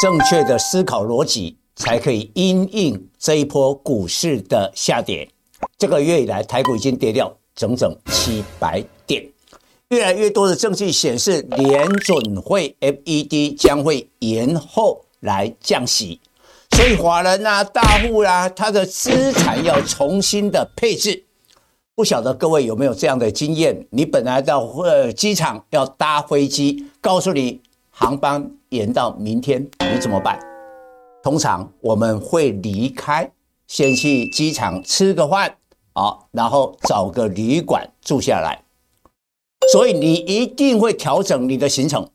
[0.00, 5.28] 正确的思考逻辑，才可以因应这一波股市的下跌。
[5.76, 9.26] 这个月以来，台股已经跌掉整整七百点。
[9.88, 16.20] 越来越多的证据显示，联准会 FED 将会延后来降息，
[16.76, 21.24] 所以华人啊、大户啊，他的资产要重新的配置。
[21.96, 23.84] 不晓得各位有没有这样的经验？
[23.90, 27.60] 你本来到呃机场要搭飞机，告诉你
[28.00, 30.38] 航班延到明天，你怎么办？
[31.20, 33.28] 通常我们会离开，
[33.66, 35.56] 先去机场吃个饭，
[35.94, 38.62] 好，然后找个旅馆住下来。
[39.72, 42.08] 所以你一定会调整你的行程。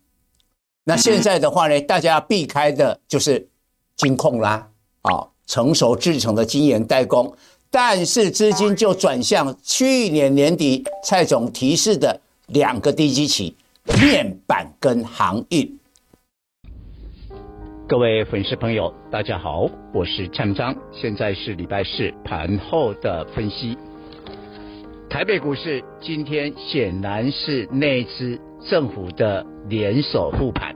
[0.85, 3.49] 那现在的话呢，大家避开的就是
[3.97, 4.69] 金控啦，
[5.01, 7.35] 啊，成熟制成的金圆代工。
[7.69, 15.77] 但是资金就转向去年年底蔡总提示的两个低基期，面板跟航运。
[17.85, 23.77] 各位粉丝朋友，大家好，我是蔡明彰，现在是礼拜四盘后的分析。
[25.09, 30.73] 台北股市今天显然是内资政府的联手护盘，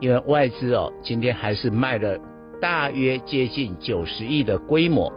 [0.00, 2.18] 因为外资哦今天还是卖了
[2.60, 5.12] 大约接近九十亿的规模。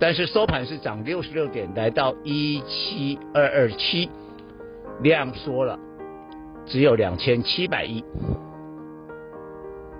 [0.00, 4.10] 但是收盘是涨六十六点，来到一七二二七，
[5.00, 5.78] 量缩了，
[6.64, 8.04] 只有两千七百亿。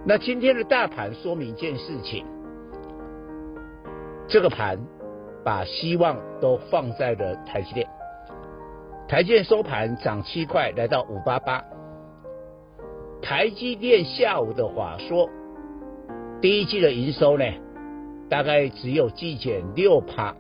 [0.05, 2.25] 那今天的大盘说明一件事情，
[4.29, 4.79] 这个盘
[5.45, 7.89] 把希望都放在了台积电，
[9.09, 11.63] 台积电收盘涨七块，来到五八八。
[13.21, 15.29] 台积电下午的话说，
[16.41, 17.45] 第一季的营收呢？
[18.29, 20.35] 大概只有季减六趴，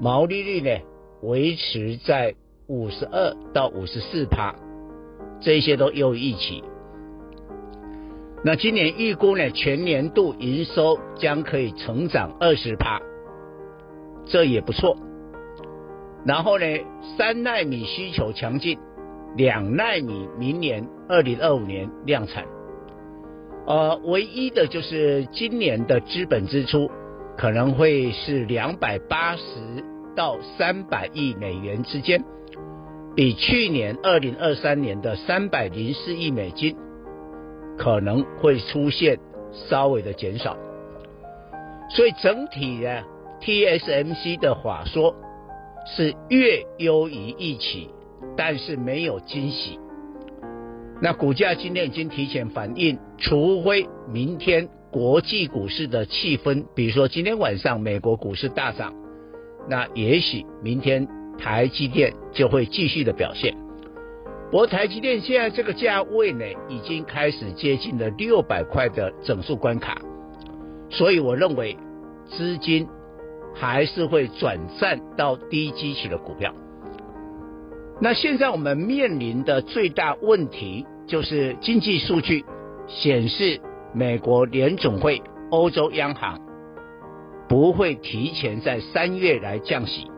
[0.00, 0.84] 毛利率呢
[1.22, 2.34] 维持在
[2.74, 4.52] 五十二到五十四趴，
[5.40, 6.64] 这些都优于预期。
[8.42, 13.00] 那今年预估呢，全年度营收将可以成长二十趴，
[14.26, 14.96] 这也不错。
[16.26, 16.66] 然后呢，
[17.16, 18.76] 三纳米需求强劲，
[19.36, 22.44] 两纳米明年二零二五年量产。
[23.66, 26.90] 呃，唯一的就是今年的资本支出
[27.38, 29.42] 可能会是两百八十
[30.14, 32.22] 到三百亿美元之间，
[33.16, 36.76] 比去年二零二三年的三百零四亿美金
[37.78, 39.18] 可能会出现
[39.52, 40.56] 稍微的减少。
[41.90, 43.02] 所以整体呢
[43.40, 45.14] ，TSMC 的话说
[45.86, 47.88] 是略优于预期，
[48.36, 49.78] 但是没有惊喜。
[51.00, 58.94] 那股价今天已经提前反应，除非明天国际股市的气氛，比如说今天晚上美国股市大涨，
[59.68, 61.06] 那也许明天
[61.38, 63.54] 台积电就会继续的表现。
[64.50, 69.96] 不过台积电现在这个价位呢，已经开始接近了六百块的整数关卡，
[70.90, 71.76] 所以我认为
[72.26, 72.86] 资金
[73.54, 76.54] 还是会转战到低基期的股票。
[78.00, 82.44] 那现在我们面临的最大问题就是经济数据
[82.86, 83.60] 显示，
[83.92, 86.40] 美国联总会、欧洲央行
[87.48, 90.10] 不会提前在三月来降息，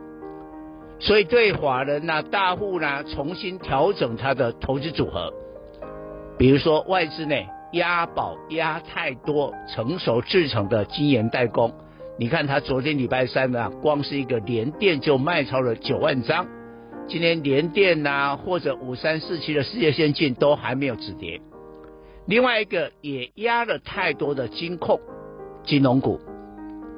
[0.99, 5.31] 所以对法人呐、大户呢重新调整它的投资组合，
[6.37, 7.35] 比如说外资呢
[7.73, 11.71] 押宝押太多成熟制成的晶圆代工，
[12.17, 16.47] 你看他昨天礼拜三呢，光是一个联电就卖超了九万张。
[17.07, 21.39] 今天联电呐、啊，或者五三四七的世界先进都还没有止跌。
[22.25, 24.99] 另外一个也压了太多的金控
[25.63, 26.19] 金融股。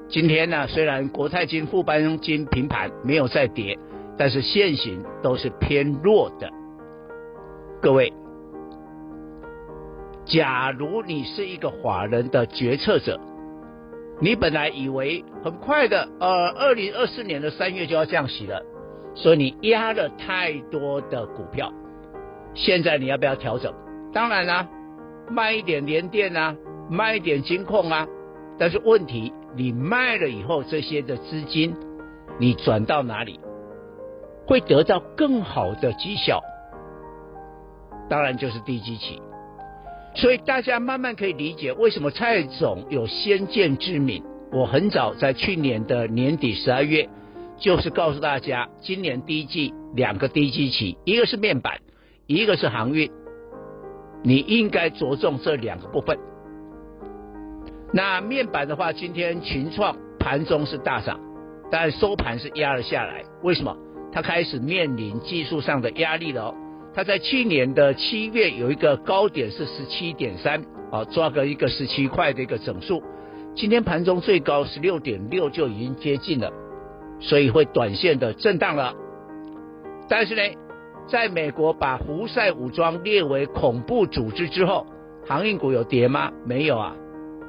[0.08, 3.78] 今天呢，虽然国泰金、富邦金平盘没有再跌，
[4.20, 6.50] 但是现行都是偏弱的。
[7.82, 8.12] 各位，
[10.26, 13.18] 假如你是一个法人的决策者，
[14.20, 18.62] 你本来以为很快的，呃，二零二四年的三月就要降息了。
[19.16, 21.72] 所以你压了太多的股票，
[22.54, 23.74] 现在你要不要调整？
[24.12, 24.68] 当然啦，
[25.32, 26.54] 卖一点联电啊，
[26.90, 28.06] 卖一点金控啊。
[28.58, 31.74] 但是问题，你卖了以后，这些的资金
[32.38, 33.40] 你转到哪里，
[34.50, 36.42] 会得到更好的绩效？
[38.10, 39.22] 当然就是低基期。
[40.16, 44.24] 所以大家慢慢可以理解为什么蔡总有先见之明。
[44.52, 47.08] 我很早在去年的年底十二月。
[47.60, 51.74] 就是告诉大家，今年第一季两个低基期，一个是面板，
[52.26, 53.12] 一个是航运，
[54.24, 56.18] 你应该着重这两个部分。
[57.94, 61.20] 那面板的话，今天群创盘中是大涨，
[61.70, 63.26] 但收盘是压了下来。
[63.44, 63.76] 为什么？
[64.12, 66.54] 它开始面临技术上的压力了
[66.94, 67.04] 他。
[67.04, 73.02] 在去年的七月有一个高点是十七点三，啊，抓个一个十七块的一个整数。
[73.56, 76.52] 今天盘中最高十六点六就已经接近了，
[77.20, 78.94] 所以会短线的震荡了。
[80.08, 80.42] 但是呢，
[81.08, 84.86] 在美国把胡塞武装列为恐怖组织之后，
[85.28, 86.32] 航运股有跌吗？
[86.46, 86.96] 没有啊。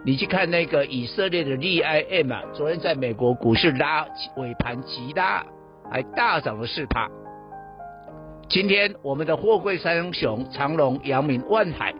[0.04, 4.06] 你去看那个以色列的 ZIM 啊，昨天在美国股市拉
[4.36, 5.44] 尾盘急拉，
[5.90, 7.08] 还大涨了四趴。
[8.48, 11.94] 今天我们的货柜三雄长荣、阳明、万海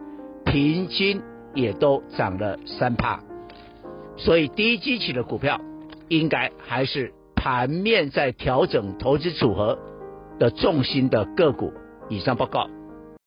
[0.45, 1.21] 平均
[1.53, 3.19] 也都涨了三趴。
[4.17, 5.59] 所以低基期的股票
[6.09, 9.77] 应该还是盘面在调整投资组合
[10.39, 11.73] 的重心的个股。
[12.09, 12.69] 以上报告。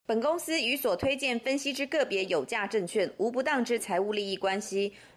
[0.07, 4.93] 本公司与所推荐分析之个别有价证券无不当之财务利益关系。